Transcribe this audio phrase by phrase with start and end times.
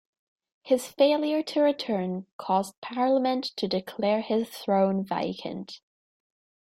[0.63, 5.79] His failure to return caused Parliament to declare his throne vacant.